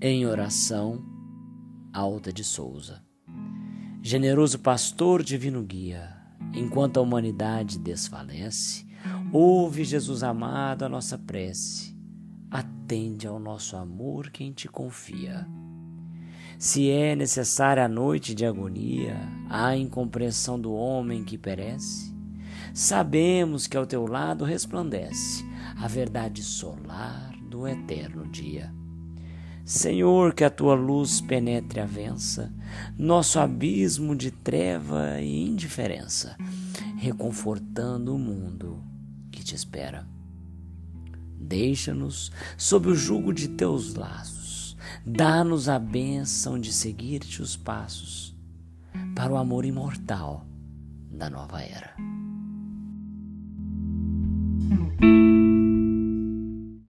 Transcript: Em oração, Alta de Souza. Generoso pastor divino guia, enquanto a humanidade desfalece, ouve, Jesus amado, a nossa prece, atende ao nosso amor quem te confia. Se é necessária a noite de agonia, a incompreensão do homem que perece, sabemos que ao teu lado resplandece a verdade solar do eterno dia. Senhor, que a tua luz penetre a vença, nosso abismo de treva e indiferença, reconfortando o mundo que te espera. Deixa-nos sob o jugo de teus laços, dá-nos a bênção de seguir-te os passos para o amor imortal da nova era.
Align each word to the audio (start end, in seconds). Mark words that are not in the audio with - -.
Em 0.00 0.24
oração, 0.26 1.04
Alta 1.92 2.32
de 2.32 2.44
Souza. 2.44 3.02
Generoso 4.00 4.60
pastor 4.60 5.24
divino 5.24 5.60
guia, 5.60 6.16
enquanto 6.54 6.98
a 6.98 7.00
humanidade 7.00 7.80
desfalece, 7.80 8.86
ouve, 9.32 9.82
Jesus 9.82 10.22
amado, 10.22 10.84
a 10.84 10.88
nossa 10.88 11.18
prece, 11.18 11.98
atende 12.48 13.26
ao 13.26 13.40
nosso 13.40 13.76
amor 13.76 14.30
quem 14.30 14.52
te 14.52 14.68
confia. 14.68 15.44
Se 16.60 16.88
é 16.88 17.16
necessária 17.16 17.84
a 17.84 17.88
noite 17.88 18.36
de 18.36 18.46
agonia, 18.46 19.16
a 19.50 19.76
incompreensão 19.76 20.60
do 20.60 20.72
homem 20.72 21.24
que 21.24 21.36
perece, 21.36 22.14
sabemos 22.72 23.66
que 23.66 23.76
ao 23.76 23.84
teu 23.84 24.06
lado 24.06 24.44
resplandece 24.44 25.44
a 25.76 25.88
verdade 25.88 26.44
solar 26.44 27.32
do 27.50 27.66
eterno 27.66 28.28
dia. 28.28 28.72
Senhor, 29.68 30.32
que 30.32 30.44
a 30.44 30.48
tua 30.48 30.74
luz 30.74 31.20
penetre 31.20 31.78
a 31.78 31.84
vença, 31.84 32.50
nosso 32.96 33.38
abismo 33.38 34.16
de 34.16 34.30
treva 34.30 35.20
e 35.20 35.46
indiferença, 35.46 36.38
reconfortando 36.96 38.14
o 38.14 38.18
mundo 38.18 38.82
que 39.30 39.44
te 39.44 39.54
espera. 39.54 40.08
Deixa-nos 41.38 42.32
sob 42.56 42.88
o 42.88 42.94
jugo 42.94 43.30
de 43.30 43.46
teus 43.46 43.92
laços, 43.92 44.74
dá-nos 45.04 45.68
a 45.68 45.78
bênção 45.78 46.58
de 46.58 46.72
seguir-te 46.72 47.42
os 47.42 47.54
passos 47.54 48.34
para 49.14 49.34
o 49.34 49.36
amor 49.36 49.66
imortal 49.66 50.46
da 51.10 51.28
nova 51.28 51.60
era. 51.60 51.94